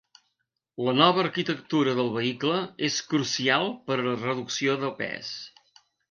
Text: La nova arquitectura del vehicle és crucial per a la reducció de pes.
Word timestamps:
La 0.85 0.93
nova 0.99 1.19
arquitectura 1.23 1.91
del 1.99 2.07
vehicle 2.15 2.57
és 2.87 2.97
crucial 3.11 3.69
per 3.91 3.97
a 3.99 4.07
la 4.07 4.15
reducció 4.23 4.79
de 4.85 4.91
pes. 5.03 5.31